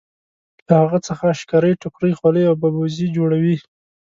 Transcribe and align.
له 0.67 0.73
هغه 0.81 0.99
څخه 1.07 1.25
شکرۍ 1.39 1.73
ټوکرۍ 1.81 2.11
خولۍ 2.19 2.43
او 2.49 2.55
ببوزي 2.61 3.07
جوړوي. 3.17 3.55